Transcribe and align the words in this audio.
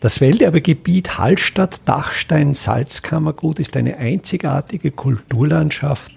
Das 0.00 0.20
Welterbegebiet 0.20 1.18
Hallstatt-Dachstein-Salzkammergut 1.18 3.58
ist 3.58 3.76
eine 3.76 3.96
einzigartige 3.96 4.92
Kulturlandschaft 4.92 6.12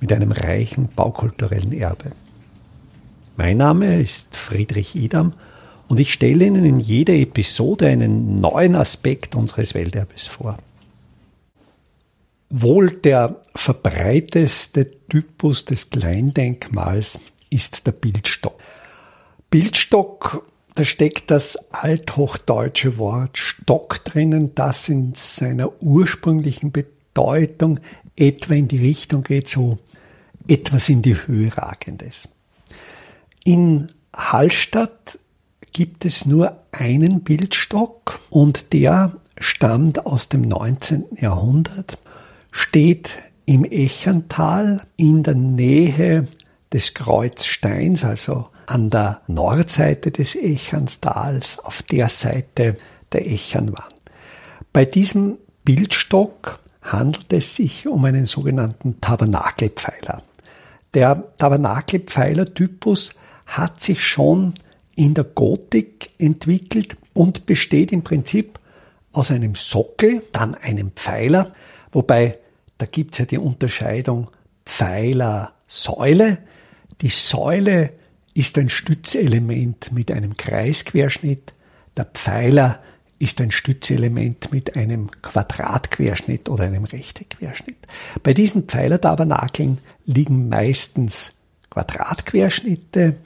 mit 0.00 0.12
einem 0.12 0.30
reichen 0.30 0.88
baukulturellen 0.94 1.72
Erbe. 1.72 2.10
Mein 3.36 3.56
Name 3.56 4.00
ist 4.00 4.36
Friedrich 4.36 4.94
Idam 4.94 5.32
und 5.88 5.98
ich 5.98 6.12
stelle 6.12 6.44
Ihnen 6.44 6.64
in 6.64 6.78
jeder 6.78 7.14
Episode 7.14 7.88
einen 7.88 8.40
neuen 8.40 8.76
Aspekt 8.76 9.34
unseres 9.34 9.74
Welterbes 9.74 10.28
vor. 10.28 10.56
Wohl 12.50 12.90
der 12.90 13.40
verbreiteste 13.52 14.92
Typus 15.08 15.64
des 15.64 15.90
Kleindenkmals 15.90 17.18
ist 17.50 17.84
der 17.84 17.92
Bildstock. 17.92 18.60
Bildstock 19.50 20.44
da 20.78 20.84
steckt 20.84 21.32
das 21.32 21.56
althochdeutsche 21.72 22.98
Wort 22.98 23.36
Stock 23.36 24.04
drinnen, 24.04 24.54
das 24.54 24.88
in 24.88 25.12
seiner 25.16 25.82
ursprünglichen 25.82 26.70
Bedeutung 26.70 27.80
etwa 28.14 28.54
in 28.54 28.68
die 28.68 28.78
Richtung 28.78 29.24
geht, 29.24 29.48
so 29.48 29.78
etwas 30.46 30.88
in 30.88 31.02
die 31.02 31.16
Höhe 31.16 31.56
ragendes. 31.56 32.28
In 33.42 33.88
Hallstatt 34.14 35.18
gibt 35.72 36.04
es 36.04 36.26
nur 36.26 36.62
einen 36.70 37.22
Bildstock 37.22 38.20
und 38.30 38.72
der 38.72 39.16
stammt 39.36 40.06
aus 40.06 40.28
dem 40.28 40.42
19. 40.42 41.06
Jahrhundert, 41.16 41.98
steht 42.52 43.16
im 43.46 43.64
Echental 43.64 44.82
in 44.96 45.24
der 45.24 45.34
Nähe 45.34 46.28
des 46.72 46.94
Kreuzsteins, 46.94 48.04
also 48.04 48.48
an 48.66 48.90
der 48.90 49.22
Nordseite 49.26 50.10
des 50.10 50.34
Echanstals, 50.36 51.58
auf 51.60 51.82
der 51.82 52.08
Seite 52.08 52.76
der 53.12 53.26
Echanwand. 53.26 53.94
Bei 54.72 54.84
diesem 54.84 55.38
Bildstock 55.64 56.58
handelt 56.82 57.32
es 57.32 57.56
sich 57.56 57.88
um 57.88 58.04
einen 58.04 58.26
sogenannten 58.26 59.00
Tabernakelpfeiler. 59.00 60.22
Der 60.94 61.24
Tabernakelpfeiler-Typus 61.36 63.14
hat 63.46 63.82
sich 63.82 64.04
schon 64.06 64.54
in 64.94 65.14
der 65.14 65.24
Gotik 65.24 66.10
entwickelt 66.18 66.96
und 67.14 67.46
besteht 67.46 67.92
im 67.92 68.02
Prinzip 68.02 68.58
aus 69.12 69.30
einem 69.30 69.54
Sockel, 69.54 70.22
dann 70.32 70.54
einem 70.54 70.92
Pfeiler, 70.92 71.52
wobei 71.92 72.38
da 72.78 72.86
gibt 72.86 73.14
es 73.14 73.18
ja 73.18 73.24
die 73.24 73.38
Unterscheidung 73.38 74.30
Pfeiler-Säule. 74.64 76.38
Die 77.00 77.08
Säule 77.08 77.92
ist 78.34 78.58
ein 78.58 78.68
Stützelement 78.68 79.92
mit 79.92 80.12
einem 80.12 80.36
Kreisquerschnitt. 80.36 81.52
Der 81.96 82.04
Pfeiler 82.04 82.80
ist 83.18 83.40
ein 83.40 83.50
Stützelement 83.50 84.52
mit 84.52 84.76
einem 84.76 85.10
Quadratquerschnitt 85.22 86.48
oder 86.48 86.64
einem 86.64 86.84
Rechtequerschnitt. 86.84 87.78
Bei 88.22 88.32
diesen 88.32 88.64
Pfeilertabernakeln 88.64 89.78
liegen 90.06 90.48
meistens 90.48 91.36
Quadratquerschnitte 91.70 93.16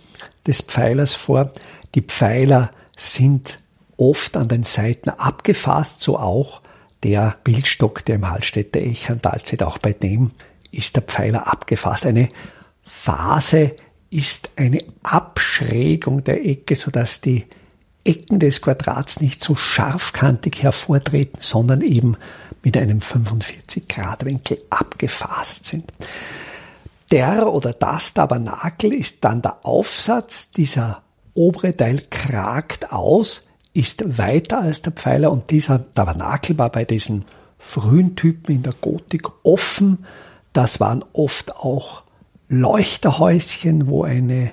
des 0.46 0.62
Pfeilers 0.62 1.14
vor. 1.14 1.52
Die 1.94 2.02
Pfeiler 2.02 2.70
sind 2.96 3.60
oft 3.96 4.36
an 4.36 4.48
den 4.48 4.64
Seiten 4.64 5.10
abgefasst, 5.10 6.00
so 6.00 6.18
auch 6.18 6.62
der 7.02 7.36
Bildstock, 7.44 8.04
der 8.04 8.16
im 8.16 8.30
Hallstätter 8.30 8.80
Echantal 8.80 9.40
steht. 9.40 9.62
Auch 9.62 9.78
bei 9.78 9.92
dem 9.92 10.30
ist 10.70 10.96
der 10.96 11.02
Pfeiler 11.02 11.52
abgefasst. 11.52 12.06
Eine 12.06 12.28
Phase 12.82 13.74
ist 14.10 14.50
eine 14.56 14.78
Abschrägung 15.02 16.22
der 16.24 16.44
Ecke, 16.44 16.76
sodass 16.76 17.20
die 17.20 17.46
Ecken 18.04 18.40
des 18.40 18.60
Quadrats 18.62 19.20
nicht 19.20 19.42
so 19.42 19.54
scharfkantig 19.54 20.62
hervortreten, 20.62 21.40
sondern 21.40 21.82
eben 21.82 22.16
mit 22.62 22.76
einem 22.76 23.00
45 23.00 23.88
Grad 23.88 24.24
Winkel 24.24 24.62
abgefasst 24.70 25.66
sind. 25.66 25.92
Der 27.10 27.52
oder 27.52 27.72
das 27.72 28.14
Tabernakel 28.14 28.94
ist 28.94 29.24
dann 29.24 29.42
der 29.42 29.64
Aufsatz, 29.64 30.50
dieser 30.50 31.02
obere 31.34 31.76
Teil 31.76 32.02
kragt 32.10 32.92
aus, 32.92 33.46
ist 33.74 34.18
weiter 34.18 34.60
als 34.60 34.82
der 34.82 34.92
Pfeiler 34.92 35.30
und 35.30 35.50
dieser 35.50 35.92
Tabernakel 35.92 36.58
war 36.58 36.70
bei 36.70 36.84
diesen 36.84 37.24
frühen 37.58 38.16
Typen 38.16 38.56
in 38.56 38.62
der 38.62 38.74
Gotik 38.74 39.28
offen. 39.44 40.04
Das 40.52 40.80
waren 40.80 41.04
oft 41.12 41.56
auch 41.56 42.02
Leuchterhäuschen, 42.52 43.86
wo 43.86 44.04
eine 44.04 44.52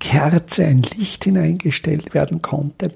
Kerze, 0.00 0.64
ein 0.64 0.82
Licht 0.82 1.24
hineingestellt 1.24 2.14
werden 2.14 2.40
konnte. 2.40 2.92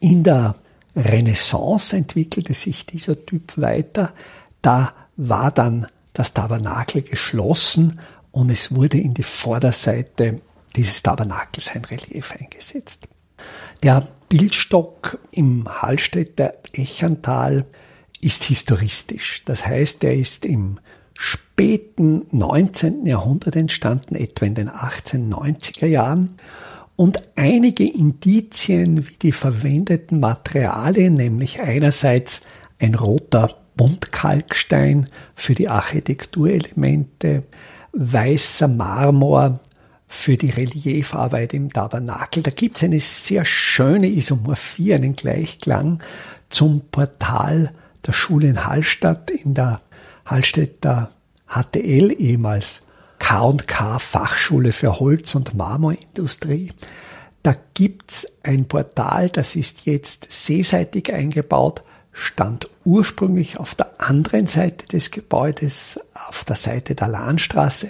In 0.00 0.24
der 0.24 0.54
Renaissance 0.96 1.94
entwickelte 1.94 2.54
sich 2.54 2.86
dieser 2.86 3.26
Typ 3.26 3.58
weiter. 3.58 4.12
Da 4.62 4.94
war 5.16 5.50
dann 5.50 5.86
das 6.14 6.32
Tabernakel 6.32 7.02
geschlossen 7.02 8.00
und 8.32 8.50
es 8.50 8.74
wurde 8.74 8.98
in 8.98 9.12
die 9.12 9.22
Vorderseite 9.22 10.40
dieses 10.74 11.02
Tabernakels 11.02 11.72
ein 11.74 11.84
Relief 11.84 12.32
eingesetzt. 12.32 13.08
Der 13.82 14.08
Bildstock 14.30 15.18
im 15.32 15.68
Hallstätter 15.68 16.52
Echantal 16.72 17.66
ist 18.22 18.44
historistisch. 18.44 19.42
Das 19.44 19.66
heißt, 19.66 20.02
er 20.02 20.14
ist 20.14 20.46
im 20.46 20.80
späten 21.16 22.26
19. 22.30 23.06
Jahrhundert 23.06 23.56
entstanden, 23.56 24.14
etwa 24.14 24.46
in 24.46 24.54
den 24.54 24.70
1890er 24.70 25.86
Jahren. 25.86 26.30
Und 26.96 27.22
einige 27.36 27.84
Indizien 27.84 29.06
wie 29.08 29.16
die 29.20 29.32
verwendeten 29.32 30.20
Materialien, 30.20 31.14
nämlich 31.14 31.60
einerseits 31.60 32.40
ein 32.78 32.94
roter 32.94 33.54
Buntkalkstein 33.76 35.06
für 35.34 35.54
die 35.54 35.68
Architekturelemente, 35.68 37.44
weißer 37.92 38.68
Marmor 38.68 39.60
für 40.08 40.36
die 40.36 40.50
Reliefarbeit 40.50 41.52
im 41.52 41.70
Tabernakel. 41.70 42.42
Da 42.42 42.50
gibt 42.50 42.76
es 42.76 42.84
eine 42.84 43.00
sehr 43.00 43.44
schöne 43.44 44.08
Isomorphie, 44.08 44.94
einen 44.94 45.16
Gleichklang 45.16 46.02
zum 46.48 46.82
Portal 46.90 47.72
der 48.06 48.12
Schule 48.12 48.48
in 48.48 48.66
Hallstatt 48.66 49.30
in 49.30 49.54
der 49.54 49.80
Hallstätter 50.26 51.10
HTL 51.48 52.14
ehemals 52.18 52.82
K&K 53.18 53.98
Fachschule 53.98 54.72
für 54.72 55.00
Holz- 55.00 55.34
und 55.34 55.54
Marmorindustrie. 55.54 56.72
Da 57.42 57.54
gibt's 57.74 58.26
ein 58.42 58.66
Portal, 58.66 59.30
das 59.30 59.56
ist 59.56 59.86
jetzt 59.86 60.26
seeseitig 60.28 61.12
eingebaut, 61.12 61.82
stand 62.12 62.68
ursprünglich 62.84 63.58
auf 63.58 63.74
der 63.74 64.00
anderen 64.00 64.46
Seite 64.46 64.86
des 64.86 65.10
Gebäudes, 65.10 66.00
auf 66.28 66.44
der 66.44 66.56
Seite 66.56 66.94
der 66.94 67.08
Lahnstraße. 67.08 67.88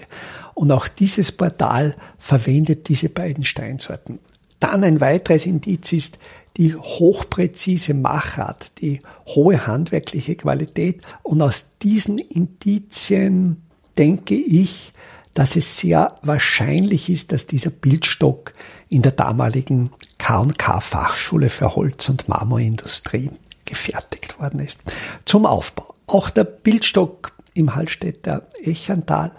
Und 0.55 0.73
auch 0.73 0.89
dieses 0.89 1.33
Portal 1.33 1.97
verwendet 2.19 2.89
diese 2.89 3.09
beiden 3.09 3.45
Steinsorten. 3.45 4.19
Dann 4.61 4.85
ein 4.85 5.01
weiteres 5.01 5.47
Indiz 5.47 5.93
ist 5.93 6.19
die 6.57 6.75
hochpräzise 6.75 7.95
Machart, 7.95 8.81
die 8.81 9.03
hohe 9.27 9.67
handwerkliche 9.67 10.37
Qualität. 10.37 11.03
Und 11.23 11.43
aus 11.43 11.77
diesen 11.83 12.19
Indizien 12.19 13.63
denke 13.99 14.35
ich, 14.35 14.93
dass 15.35 15.57
es 15.57 15.79
sehr 15.79 16.15
wahrscheinlich 16.23 17.11
ist, 17.11 17.31
dass 17.31 17.47
dieser 17.47 17.71
Bildstock 17.71 18.55
in 18.89 19.03
der 19.03 19.13
damaligen 19.13 19.91
K&K 20.17 20.81
Fachschule 20.81 21.51
für 21.51 21.77
Holz- 21.77 22.09
und 22.09 22.29
Marmorindustrie 22.29 23.31
gefertigt 23.67 24.41
worden 24.41 24.61
ist. 24.61 24.83
Zum 25.27 25.45
Aufbau. 25.45 25.95
Auch 26.07 26.31
der 26.31 26.45
Bildstock 26.45 27.33
im 27.53 27.75
Hallstätter 27.75 28.47
Echantal 28.63 29.31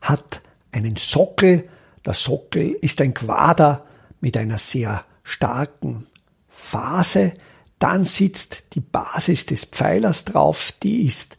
hat 0.00 0.42
einen 0.72 0.96
Sockel. 0.96 1.68
Der 2.04 2.14
Sockel 2.14 2.74
ist 2.80 3.00
ein 3.00 3.14
Quader 3.14 3.84
mit 4.20 4.36
einer 4.36 4.58
sehr 4.58 5.04
starken 5.22 6.06
Phase. 6.54 7.32
Dann 7.78 8.04
sitzt 8.04 8.74
die 8.74 8.80
Basis 8.80 9.46
des 9.46 9.64
Pfeilers 9.64 10.24
drauf, 10.24 10.72
die 10.82 11.04
ist 11.04 11.36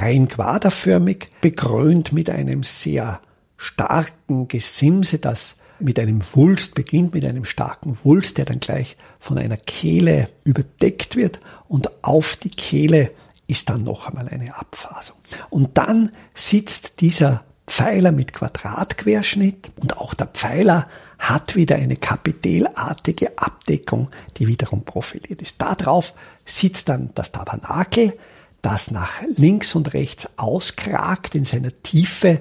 rein 0.00 0.28
quaderförmig, 0.28 1.28
bekrönt 1.40 2.12
mit 2.12 2.30
einem 2.30 2.62
sehr 2.62 3.20
starken 3.56 4.46
Gesimse, 4.48 5.18
das 5.18 5.56
mit 5.78 5.98
einem 5.98 6.20
Wulst 6.34 6.74
beginnt, 6.74 7.14
mit 7.14 7.24
einem 7.24 7.46
starken 7.46 7.98
Wulst, 8.04 8.38
der 8.38 8.44
dann 8.44 8.60
gleich 8.60 8.96
von 9.18 9.38
einer 9.38 9.56
Kehle 9.56 10.28
überdeckt 10.44 11.16
wird 11.16 11.40
und 11.68 12.04
auf 12.04 12.36
die 12.36 12.50
Kehle 12.50 13.10
ist 13.46 13.70
dann 13.70 13.82
noch 13.82 14.06
einmal 14.06 14.28
eine 14.28 14.56
Abfasung. 14.56 15.16
Und 15.48 15.76
dann 15.78 16.12
sitzt 16.34 17.00
dieser 17.00 17.44
Pfeiler 17.70 18.10
mit 18.10 18.32
Quadratquerschnitt 18.32 19.70
und 19.80 19.96
auch 19.96 20.12
der 20.12 20.26
Pfeiler 20.26 20.88
hat 21.20 21.54
wieder 21.54 21.76
eine 21.76 21.96
kapitelartige 21.96 23.38
Abdeckung, 23.38 24.10
die 24.36 24.48
wiederum 24.48 24.84
profiliert 24.84 25.40
ist. 25.40 25.62
Darauf 25.62 26.14
sitzt 26.44 26.88
dann 26.88 27.12
das 27.14 27.30
Tabernakel, 27.30 28.18
das 28.60 28.90
nach 28.90 29.22
links 29.36 29.76
und 29.76 29.94
rechts 29.94 30.28
auskragt 30.36 31.36
in 31.36 31.44
seiner 31.44 31.70
Tiefe 31.82 32.40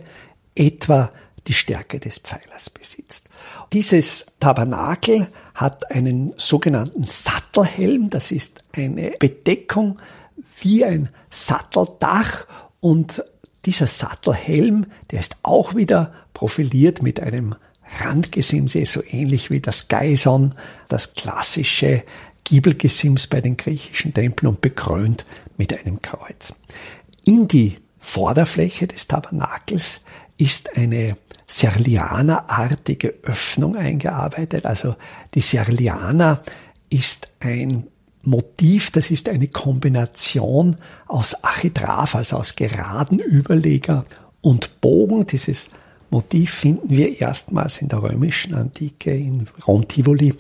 etwa 0.56 1.12
die 1.46 1.54
Stärke 1.54 2.00
des 2.00 2.18
Pfeilers 2.18 2.72
besitzt. 2.72 3.30
Dieses 3.72 4.34
Tabernakel 4.40 5.28
hat 5.54 5.92
einen 5.92 6.34
sogenannten 6.38 7.04
Sattelhelm. 7.04 8.10
Das 8.10 8.32
ist 8.32 8.64
eine 8.76 9.12
Bedeckung 9.20 10.00
wie 10.60 10.84
ein 10.84 11.10
Satteldach 11.30 12.48
und 12.80 13.24
dieser 13.66 13.88
Sattelhelm, 13.88 14.88
der 15.12 15.20
ist 15.20 15.36
auch 15.44 15.76
wieder 15.76 16.14
profiliert 16.34 17.02
mit 17.02 17.20
einem 17.20 17.56
Randgesimse, 18.02 18.86
so 18.86 19.02
ähnlich 19.10 19.50
wie 19.50 19.60
das 19.60 19.88
Geison, 19.88 20.52
das 20.88 21.14
klassische 21.16 22.04
Giebelgesims 22.44 23.28
bei 23.28 23.42
den 23.42 23.58
griechischen 23.58 24.14
Tempeln 24.14 24.48
und 24.48 24.62
bekrönt 24.62 25.26
mit 25.58 25.78
einem 25.78 26.02
Kreuz. 26.02 26.54
In 27.26 27.48
die 27.48 27.76
Vorderfläche 27.98 28.88
des 28.88 29.08
Tabernakels 29.08 30.04
ist 30.38 30.78
eine 30.78 31.18
Serlianer-artige 31.48 33.16
Öffnung 33.24 33.76
eingearbeitet. 33.76 34.66
Also 34.66 34.96
die 35.34 35.42
Serliana 35.42 36.42
ist 36.90 37.32
ein 37.40 37.88
Motiv, 38.24 38.92
das 38.92 39.12
ist 39.12 39.30
eine 39.30 39.48
Kombination 39.48 40.76
aus 41.08 41.44
Architrav, 41.44 42.16
also 42.16 42.38
aus 42.38 42.56
geraden 42.56 43.20
Überleger 43.20 44.06
und 44.42 44.82
Bogen. 44.82 45.26
Dieses 45.26 45.72
Motiv 46.10 46.52
finden 46.54 46.90
wir 46.90 47.22
erstmals 47.22 47.82
in 47.82 47.88
der 47.88 48.04
römischen 48.04 48.54
Antike 48.54 49.14
in 49.16 49.48
Rom 49.68 49.88
Tivoli 49.88 50.34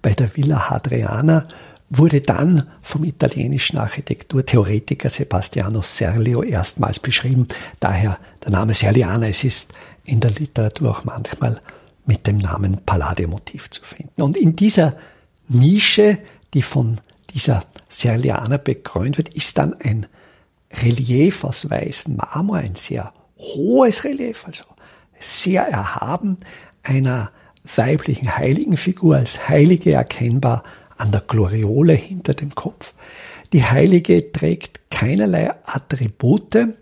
bei 0.00 0.12
der 0.12 0.36
Villa 0.36 0.70
Hadriana, 0.70 1.46
wurde 1.90 2.20
dann 2.20 2.64
vom 2.82 3.04
italienischen 3.04 3.78
Architekturtheoretiker 3.78 5.08
Sebastiano 5.08 5.82
Serlio 5.82 6.42
erstmals 6.42 6.98
beschrieben. 6.98 7.48
Daher 7.80 8.18
der 8.44 8.52
Name 8.52 8.74
Serliana. 8.74 9.28
Es 9.28 9.44
ist 9.44 9.72
in 10.04 10.20
der 10.20 10.30
Literatur 10.30 10.90
auch 10.90 11.04
manchmal 11.04 11.60
mit 12.06 12.26
dem 12.26 12.38
Namen 12.38 12.78
Palladio-Motiv 12.84 13.70
zu 13.70 13.82
finden. 13.82 14.22
Und 14.22 14.36
in 14.36 14.56
dieser 14.56 14.96
Nische, 15.48 16.18
die 16.52 16.62
von 16.62 17.00
dieser 17.34 17.64
Serlianer 17.88 18.58
bekrönt 18.58 19.18
wird, 19.18 19.28
ist 19.28 19.58
dann 19.58 19.74
ein 19.80 20.06
Relief 20.82 21.44
aus 21.44 21.68
weißem 21.68 22.16
Marmor, 22.16 22.56
ein 22.58 22.74
sehr 22.74 23.12
hohes 23.38 24.04
Relief, 24.04 24.46
also 24.46 24.64
sehr 25.18 25.62
erhaben, 25.62 26.38
einer 26.82 27.30
weiblichen 27.76 28.36
Heiligenfigur 28.36 29.16
als 29.16 29.48
Heilige 29.48 29.92
erkennbar 29.92 30.62
an 30.96 31.12
der 31.12 31.22
Gloriole 31.22 31.94
hinter 31.94 32.34
dem 32.34 32.54
Kopf. 32.54 32.94
Die 33.52 33.64
Heilige 33.64 34.32
trägt 34.32 34.90
keinerlei 34.90 35.50
Attribute 35.64 36.74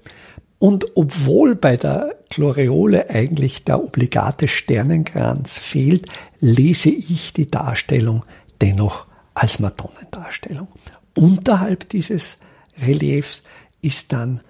und 0.59 0.87
obwohl 0.97 1.55
bei 1.55 1.77
der 1.77 2.17
Gloriole 2.31 3.11
eigentlich 3.11 3.65
der 3.65 3.83
obligate 3.83 4.49
Sternenkranz 4.49 5.59
fehlt, 5.59 6.07
lese 6.41 6.91
ich 6.91 7.33
die 7.33 7.47
Darstellung 7.47 8.25
dennoch 8.61 9.07
als 9.35 9.59
Madonnendarstellung. 9.59 10.69
Unterhalb 11.15 11.89
dieses 11.89 12.39
Reliefs 12.79 13.43
ist 13.81 14.13
dann 14.13 14.41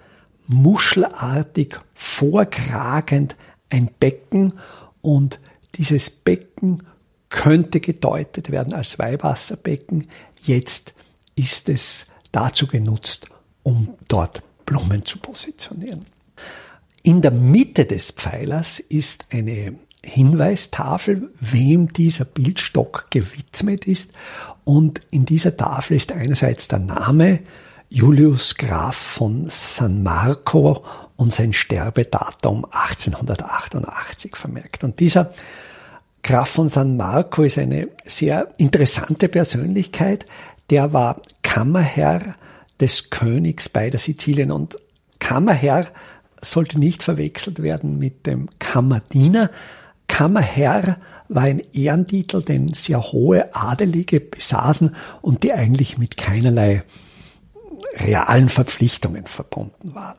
muschelartig 0.47 1.79
vorkragend 1.93 3.35
ein 3.69 3.89
Becken 3.99 4.53
und 5.01 5.39
dieses 5.75 6.09
Becken 6.09 6.83
könnte 7.29 7.79
gedeutet 7.79 8.51
werden 8.51 8.73
als 8.73 8.99
Weihwasserbecken. 8.99 10.07
Jetzt 10.43 10.93
ist 11.35 11.69
es 11.69 12.07
dazu 12.31 12.67
genutzt, 12.67 13.27
um 13.63 13.95
dort 14.07 14.43
Blumen 14.65 15.03
zu 15.05 15.19
positionieren. 15.19 16.05
In 17.01 17.21
der 17.21 17.31
Mitte 17.31 17.85
des 17.85 18.11
Pfeilers 18.11 18.79
ist 18.79 19.25
eine 19.31 19.75
Hinweistafel, 20.05 21.31
wem 21.39 21.91
dieser 21.91 22.25
Bildstock 22.25 23.07
gewidmet 23.09 23.87
ist. 23.87 24.13
Und 24.65 25.01
in 25.11 25.25
dieser 25.25 25.57
Tafel 25.57 25.97
ist 25.97 26.15
einerseits 26.15 26.67
der 26.67 26.79
Name 26.79 27.39
Julius 27.89 28.55
Graf 28.55 28.95
von 28.95 29.45
San 29.49 30.03
Marco 30.03 30.83
und 31.15 31.33
sein 31.33 31.53
Sterbedatum 31.53 32.65
1888 32.65 34.35
vermerkt. 34.35 34.83
Und 34.83 34.99
dieser 34.99 35.31
Graf 36.23 36.49
von 36.49 36.69
San 36.69 36.97
Marco 36.97 37.43
ist 37.43 37.57
eine 37.57 37.89
sehr 38.05 38.47
interessante 38.57 39.27
Persönlichkeit. 39.29 40.25
Der 40.69 40.93
war 40.93 41.21
Kammerherr 41.43 42.21
des 42.79 43.09
Königs 43.09 43.69
beider 43.69 43.99
Sizilien 43.99 44.51
und 44.51 44.79
Kammerherr 45.19 45.87
sollte 46.41 46.79
nicht 46.79 47.03
verwechselt 47.03 47.61
werden 47.61 47.99
mit 47.99 48.25
dem 48.25 48.49
Kammerdiener. 48.59 49.51
Kammerherr 50.07 50.97
war 51.27 51.43
ein 51.43 51.61
Ehrentitel, 51.73 52.41
den 52.41 52.73
sehr 52.73 53.01
hohe 53.01 53.55
Adelige 53.55 54.19
besaßen 54.19 54.95
und 55.21 55.43
die 55.43 55.53
eigentlich 55.53 55.97
mit 55.97 56.17
keinerlei 56.17 56.83
realen 57.95 58.49
Verpflichtungen 58.49 59.25
verbunden 59.27 59.95
waren. 59.95 60.17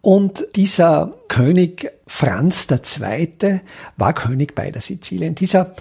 Und 0.00 0.46
dieser 0.56 1.14
König 1.28 1.90
Franz 2.06 2.66
II. 2.70 3.60
war 3.96 4.14
König 4.14 4.54
beider 4.54 4.80
Sizilien. 4.80 5.34
Dieser 5.34 5.74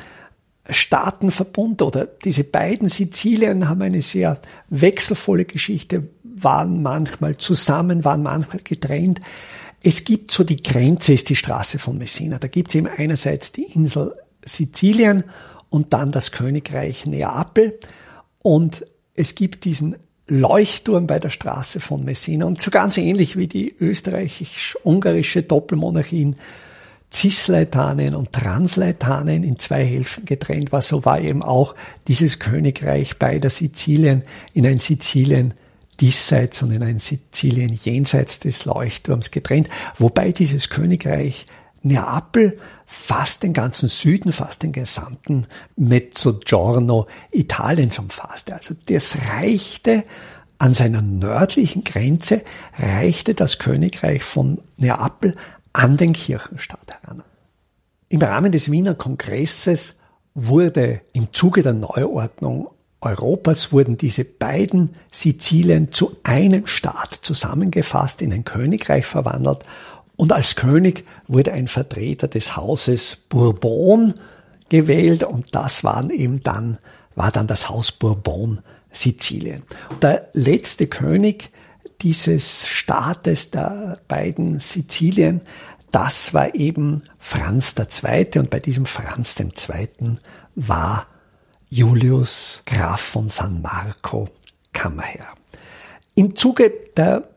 Staatenverbund 0.69 1.81
oder 1.81 2.05
diese 2.05 2.43
beiden 2.43 2.89
Sizilien 2.89 3.69
haben 3.69 3.81
eine 3.81 4.01
sehr 4.01 4.39
wechselvolle 4.69 5.45
Geschichte, 5.45 6.09
waren 6.23 6.81
manchmal 6.81 7.37
zusammen, 7.37 8.03
waren 8.03 8.23
manchmal 8.23 8.61
getrennt. 8.63 9.21
Es 9.83 10.03
gibt 10.03 10.31
so 10.31 10.43
die 10.43 10.61
Grenze, 10.61 11.13
ist 11.13 11.29
die 11.29 11.35
Straße 11.35 11.79
von 11.79 11.97
Messina. 11.97 12.39
Da 12.39 12.47
gibt 12.47 12.69
es 12.69 12.75
eben 12.75 12.87
einerseits 12.87 13.51
die 13.51 13.63
Insel 13.63 14.13
Sizilien 14.43 15.23
und 15.69 15.93
dann 15.93 16.11
das 16.11 16.31
Königreich 16.31 17.05
Neapel. 17.05 17.79
Und 18.41 18.85
es 19.15 19.35
gibt 19.35 19.65
diesen 19.65 19.97
Leuchtturm 20.27 21.07
bei 21.07 21.19
der 21.19 21.29
Straße 21.29 21.79
von 21.79 22.03
Messina 22.03 22.45
und 22.45 22.61
so 22.61 22.71
ganz 22.71 22.97
ähnlich 22.97 23.37
wie 23.37 23.47
die 23.47 23.73
österreichisch-ungarische 23.79 25.43
Doppelmonarchie 25.43 26.21
in 26.21 26.35
Cisleitanien 27.13 28.13
und 28.13 28.33
Transleitanien 28.33 29.43
in 29.43 29.57
zwei 29.57 29.85
Hälften 29.85 30.25
getrennt 30.25 30.73
war, 30.73 30.81
so 30.81 31.05
war 31.05 31.21
eben 31.21 31.41
auch 31.41 31.73
dieses 32.07 32.39
Königreich 32.39 33.17
beider 33.17 33.49
Sizilien 33.49 34.23
in 34.53 34.65
ein 34.65 34.79
Sizilien 34.79 35.53
diesseits 35.99 36.61
und 36.61 36.71
in 36.71 36.83
ein 36.83 36.99
Sizilien 36.99 37.73
jenseits 37.73 38.39
des 38.39 38.65
Leuchtturms 38.65 39.31
getrennt, 39.31 39.69
wobei 39.97 40.31
dieses 40.31 40.69
Königreich 40.69 41.45
Neapel 41.83 42.59
fast 42.85 43.43
den 43.43 43.53
ganzen 43.53 43.89
Süden, 43.89 44.31
fast 44.31 44.63
den 44.63 44.71
gesamten 44.71 45.47
Mezzogiorno 45.75 47.07
Italiens 47.31 47.99
umfasste. 47.99 48.55
Also 48.55 48.75
das 48.87 49.17
reichte 49.33 50.03
an 50.59 50.73
seiner 50.73 51.01
nördlichen 51.01 51.83
Grenze, 51.83 52.41
reichte 52.77 53.35
das 53.35 53.59
Königreich 53.59 54.23
von 54.23 54.59
Neapel 54.77 55.35
an 55.73 55.97
den 55.97 56.13
Kirchenstaat 56.13 56.91
heran. 57.01 57.23
Im 58.09 58.21
Rahmen 58.21 58.51
des 58.51 58.71
Wiener 58.71 58.95
Kongresses 58.95 59.97
wurde 60.33 61.01
im 61.13 61.33
Zuge 61.33 61.61
der 61.61 61.73
Neuordnung 61.73 62.69
Europas 63.07 63.71
wurden 63.71 63.97
diese 63.97 64.25
beiden 64.25 64.91
Sizilien 65.11 65.91
zu 65.91 66.17
einem 66.23 66.67
Staat 66.67 67.13
zusammengefasst, 67.13 68.21
in 68.21 68.33
ein 68.33 68.43
Königreich 68.43 69.05
verwandelt 69.05 69.63
und 70.17 70.33
als 70.33 70.55
König 70.55 71.05
wurde 71.27 71.53
ein 71.53 71.67
Vertreter 71.67 72.27
des 72.27 72.57
Hauses 72.57 73.15
Bourbon 73.29 74.15
gewählt 74.67 75.23
und 75.23 75.55
das 75.55 75.83
waren 75.83 76.09
eben 76.09 76.41
dann, 76.41 76.79
war 77.15 77.31
dann 77.31 77.47
das 77.47 77.69
Haus 77.69 77.91
Bourbon 77.91 78.59
Sizilien. 78.91 79.63
Der 80.01 80.29
letzte 80.33 80.87
König 80.87 81.51
dieses 82.01 82.67
Staates 82.67 83.51
der 83.51 83.97
beiden 84.07 84.59
Sizilien, 84.59 85.41
das 85.91 86.33
war 86.33 86.53
eben 86.55 87.01
Franz 87.17 87.75
II. 87.77 88.39
Und 88.39 88.49
bei 88.49 88.59
diesem 88.59 88.85
Franz 88.85 89.35
II. 89.39 90.17
war 90.55 91.07
Julius 91.69 92.61
Graf 92.65 93.01
von 93.01 93.29
San 93.29 93.61
Marco 93.61 94.29
Kammerherr. 94.73 95.33
Im 96.15 96.35
Zuge 96.35 96.71
der 96.95 97.27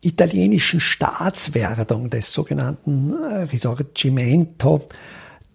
italienischen 0.00 0.80
Staatswerdung 0.80 2.10
des 2.10 2.32
sogenannten 2.32 3.12
äh, 3.12 3.42
Risorgimento, 3.44 4.86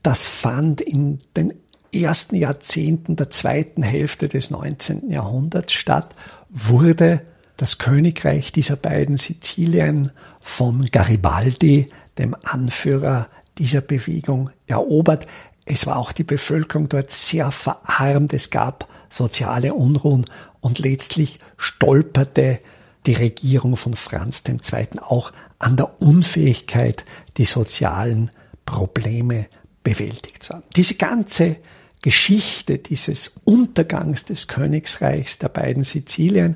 das 0.02 0.28
fand 0.28 0.82
in 0.82 1.22
den 1.38 1.54
ersten 1.94 2.36
Jahrzehnten 2.36 3.16
der 3.16 3.30
zweiten 3.30 3.84
Hälfte 3.84 4.28
des 4.28 4.50
19. 4.50 5.12
Jahrhunderts 5.12 5.74
statt, 5.74 6.16
wurde 6.50 7.22
das 7.58 7.78
Königreich 7.78 8.52
dieser 8.52 8.76
beiden 8.76 9.16
Sizilien 9.16 10.12
von 10.40 10.86
Garibaldi, 10.92 11.86
dem 12.18 12.36
Anführer 12.44 13.28
dieser 13.58 13.82
Bewegung, 13.82 14.50
erobert. 14.68 15.28
Es 15.66 15.86
war 15.88 15.98
auch 15.98 16.12
die 16.12 16.24
Bevölkerung 16.24 16.90
dort 16.90 17.12
sehr 17.12 17.52
verarmt, 17.52 18.34
es 18.34 18.50
gab 18.50 18.88
soziale 19.10 19.74
Unruhen 19.74 20.26
und 20.60 20.80
letztlich 20.80 21.40
stolperte 21.58 22.60
die 23.06 23.14
Regierung 23.14 23.78
von 23.78 23.96
Franz 23.96 24.44
II. 24.48 25.00
auch 25.02 25.32
an 25.60 25.78
der 25.78 26.02
Unfähigkeit, 26.02 27.04
die 27.38 27.46
sozialen 27.46 28.32
Probleme 28.66 29.48
bewältigt 29.84 30.44
zu 30.44 30.54
haben. 30.54 30.64
Diese 30.76 30.96
ganze 30.96 31.58
Geschichte 32.02 32.80
dieses 32.80 33.40
Untergangs 33.46 34.26
des 34.26 34.48
Königsreichs 34.48 35.38
der 35.38 35.50
beiden 35.50 35.84
Sizilien 35.84 36.56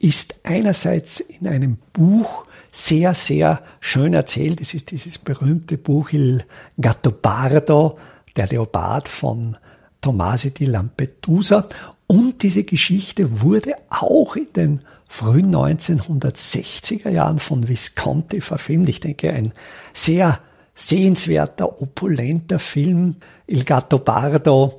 ist 0.00 0.36
einerseits 0.42 1.20
in 1.20 1.46
einem 1.46 1.78
Buch 1.92 2.44
sehr, 2.70 3.14
sehr 3.14 3.62
schön 3.80 4.12
erzählt. 4.12 4.60
Es 4.60 4.74
ist 4.74 4.90
dieses 4.90 5.18
berühmte 5.18 5.78
Buch 5.78 6.12
Il 6.12 6.44
Gattopardo, 6.80 7.96
der 8.38 8.46
Leopard 8.46 9.08
von 9.08 9.56
Tomasi 10.00 10.52
di 10.52 10.64
Lampedusa. 10.64 11.66
Und 12.06 12.42
diese 12.42 12.64
Geschichte 12.64 13.42
wurde 13.42 13.74
auch 13.90 14.36
in 14.36 14.52
den 14.54 14.80
frühen 15.08 15.54
1960er 15.54 17.10
Jahren 17.10 17.38
von 17.38 17.68
Visconti 17.68 18.40
verfilmt. 18.40 18.88
Ich 18.88 19.00
denke, 19.00 19.32
ein 19.32 19.52
sehr 19.92 20.38
sehenswerter, 20.74 21.82
opulenter 21.82 22.58
Film. 22.58 23.16
Il 23.46 23.64
Gattopardo. 23.64 24.76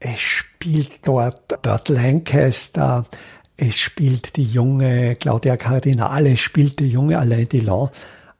Es 0.00 0.20
spielt 0.20 1.06
dort 1.06 1.60
Burt 1.62 1.88
Lancaster. 1.90 3.04
Es 3.56 3.78
spielt 3.78 4.36
die 4.36 4.44
junge 4.44 5.14
Claudia 5.16 5.56
Cardinale. 5.56 6.32
Es 6.32 6.40
spielt 6.40 6.80
die 6.80 6.88
junge 6.88 7.18
Alain 7.18 7.48
Delon. 7.48 7.90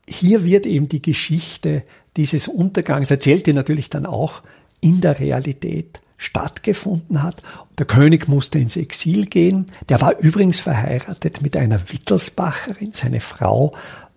Hier 0.09 0.45
wird 0.45 0.67
eben 0.67 0.89
die 0.89 1.03
Geschichte 1.03 1.83
dieses 2.17 2.49
Untergangs 2.49 3.11
erzählt, 3.11 3.47
die 3.47 3.53
natürlich 3.53 3.91
dann 3.91 4.07
auch 4.07 4.43
in 4.81 5.01
der 5.01 5.19
Realität 5.19 6.01
stattgefunden 6.17 7.23
hat. 7.23 7.43
Der 7.79 7.87
König 7.87 8.29
musste 8.29 8.59
ins 8.59 8.77
Exil 8.77 9.27
gehen. 9.27 9.67
Der 9.89 10.01
war 10.01 10.19
übrigens 10.19 10.61
verheiratet 10.61 11.43
mit 11.43 11.57
einer 11.57 11.81
Wittelsbacherin. 11.91 12.93
Seine 12.93 13.21
Frau 13.21 13.75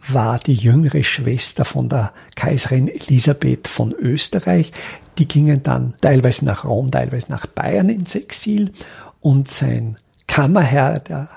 war 0.08 0.40
die 0.40 0.54
jüngere 0.54 1.04
Schwester 1.04 1.66
von 1.66 1.90
der 1.90 2.14
Kaiserin 2.36 2.88
Elisabeth 2.88 3.68
von 3.68 3.92
Österreich. 3.94 4.72
Die 5.18 5.28
gingen 5.28 5.64
dann 5.64 5.96
teilweise 6.00 6.46
nach 6.46 6.66
Rom, 6.66 6.92
teilweise 6.92 7.32
nach 7.32 7.48
Bayern 7.48 7.90
ins 7.90 8.16
Exil. 8.16 8.72
Und 9.20 9.50
sein 9.50 9.98
Kammerherr, 10.28 11.00
der 11.00 11.30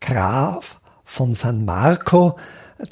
Graf 0.00 0.80
von 1.04 1.34
San 1.34 1.64
Marco, 1.64 2.36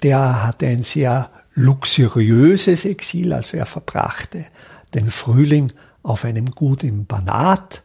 der 0.03 0.45
hatte 0.45 0.67
ein 0.69 0.85
sehr 0.85 1.31
luxuriöses 1.55 2.85
Exil, 2.85 3.33
also 3.33 3.57
er 3.57 3.67
verbrachte 3.67 4.47
den 4.95 5.11
Frühling 5.11 5.73
auf 6.03 6.25
einem 6.25 6.47
Gut 6.47 6.85
im 6.85 7.07
Banat, 7.07 7.83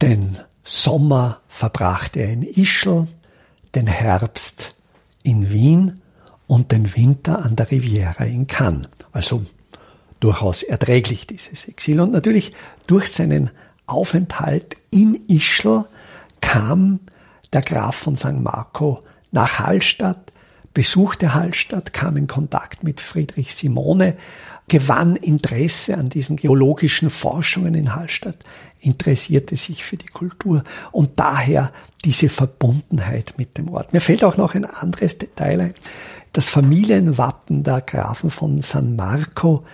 den 0.00 0.36
Sommer 0.64 1.40
verbrachte 1.48 2.20
er 2.20 2.32
in 2.32 2.42
Ischl, 2.42 3.06
den 3.74 3.86
Herbst 3.86 4.74
in 5.22 5.50
Wien 5.50 6.00
und 6.46 6.72
den 6.72 6.94
Winter 6.96 7.44
an 7.44 7.56
der 7.56 7.70
Riviera 7.70 8.24
in 8.24 8.46
Cannes. 8.46 8.88
Also 9.12 9.44
durchaus 10.20 10.62
erträglich 10.62 11.26
dieses 11.26 11.68
Exil. 11.68 12.00
Und 12.00 12.12
natürlich 12.12 12.52
durch 12.86 13.10
seinen 13.10 13.50
Aufenthalt 13.86 14.76
in 14.90 15.26
Ischl 15.28 15.84
kam 16.40 17.00
der 17.52 17.62
Graf 17.62 17.96
von 17.96 18.16
St. 18.16 18.40
Marco 18.40 19.02
nach 19.30 19.58
Hallstatt, 19.58 20.32
besuchte 20.78 21.34
Hallstatt, 21.34 21.92
kam 21.92 22.16
in 22.16 22.28
Kontakt 22.28 22.84
mit 22.84 23.00
Friedrich 23.00 23.52
Simone, 23.52 24.16
gewann 24.68 25.16
Interesse 25.16 25.98
an 25.98 26.08
diesen 26.08 26.36
geologischen 26.36 27.10
Forschungen 27.10 27.74
in 27.74 27.96
Hallstatt, 27.96 28.44
interessierte 28.78 29.56
sich 29.56 29.82
für 29.82 29.96
die 29.96 30.06
Kultur 30.06 30.62
und 30.92 31.18
daher 31.18 31.72
diese 32.04 32.28
Verbundenheit 32.28 33.34
mit 33.38 33.58
dem 33.58 33.70
Ort. 33.70 33.92
Mir 33.92 34.00
fällt 34.00 34.22
auch 34.22 34.36
noch 34.36 34.54
ein 34.54 34.64
anderes 34.64 35.18
Detail 35.18 35.60
ein. 35.62 35.74
Das 36.32 36.48
Familienwappen 36.48 37.64
der 37.64 37.80
Grafen 37.80 38.30
von 38.30 38.62
San 38.62 38.94
Marco 38.94 39.64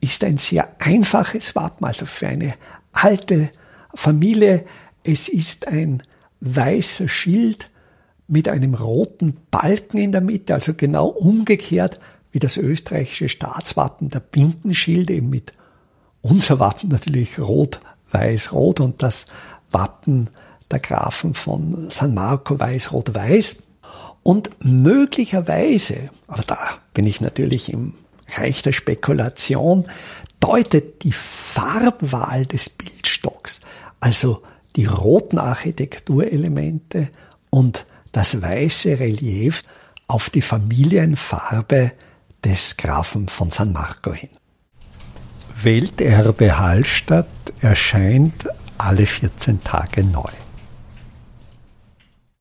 ist 0.00 0.24
ein 0.24 0.38
sehr 0.38 0.76
einfaches 0.78 1.54
Wappen, 1.54 1.84
also 1.84 2.06
für 2.06 2.28
eine 2.28 2.54
alte 2.92 3.50
Familie. 3.92 4.64
Es 5.02 5.28
ist 5.28 5.68
ein 5.68 6.02
weißer 6.40 7.06
Schild 7.06 7.70
mit 8.26 8.48
einem 8.48 8.74
roten 8.74 9.36
Balken 9.50 9.98
in 9.98 10.12
der 10.12 10.20
Mitte, 10.20 10.54
also 10.54 10.74
genau 10.74 11.06
umgekehrt 11.08 12.00
wie 12.32 12.38
das 12.38 12.56
österreichische 12.56 13.28
Staatswappen, 13.28 14.10
der 14.10 14.20
Bindenschild, 14.20 15.10
eben 15.10 15.30
mit 15.30 15.52
unser 16.20 16.58
Wappen 16.58 16.88
natürlich 16.88 17.38
rot, 17.38 17.80
weiß, 18.10 18.52
rot 18.52 18.80
und 18.80 19.02
das 19.02 19.26
Wappen 19.70 20.30
der 20.70 20.78
Grafen 20.80 21.34
von 21.34 21.90
San 21.90 22.14
Marco 22.14 22.58
weiß, 22.58 22.92
rot, 22.92 23.14
weiß. 23.14 23.56
Und 24.22 24.50
möglicherweise, 24.64 26.08
aber 26.26 26.42
da 26.42 26.58
bin 26.94 27.06
ich 27.06 27.20
natürlich 27.20 27.72
im 27.72 27.94
Reich 28.36 28.62
der 28.62 28.72
Spekulation, 28.72 29.86
deutet 30.40 31.04
die 31.04 31.12
Farbwahl 31.12 32.46
des 32.46 32.70
Bildstocks, 32.70 33.60
also 34.00 34.42
die 34.76 34.86
roten 34.86 35.38
Architekturelemente 35.38 37.10
und 37.50 37.84
das 38.14 38.40
weiße 38.40 39.00
Relief 39.00 39.64
auf 40.06 40.30
die 40.30 40.42
Familienfarbe 40.42 41.92
des 42.44 42.76
Grafen 42.76 43.28
von 43.28 43.50
San 43.50 43.72
Marco 43.72 44.14
hin. 44.14 44.30
Welterbe 45.62 46.58
Hallstatt 46.58 47.26
erscheint 47.60 48.48
alle 48.78 49.06
14 49.06 49.62
Tage 49.64 50.04
neu. 50.04 50.30